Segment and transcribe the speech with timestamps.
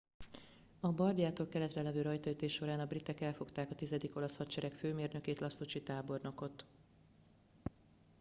[0.79, 5.81] a bardiától keletre levő rajtaütés során a britek elfogták a tizedik olasz hadsereg főmérnökét lastucci
[5.83, 6.65] tábornokot